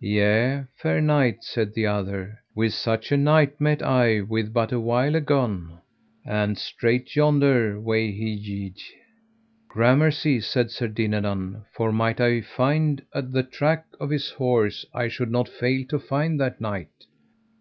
[0.00, 4.80] Yea, fair knight, said the other, with such a knight met I with but a
[4.80, 5.78] while agone,
[6.26, 8.80] and straight yonder way he yede.
[9.68, 15.30] Gramercy, said Sir Dinadan, for might I find the track of his horse I should
[15.30, 16.90] not fail to find that knight.